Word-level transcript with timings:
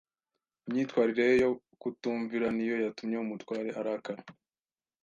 Imyitwarire 0.67 1.23
ye 1.29 1.35
yo 1.43 1.51
kutumvira 1.81 2.47
niyo 2.55 2.75
yatumye 2.83 3.17
umutware 3.19 3.69
arakara. 3.79 4.21